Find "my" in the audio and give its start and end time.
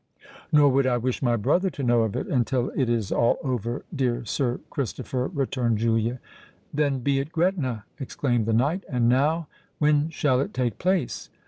1.21-1.35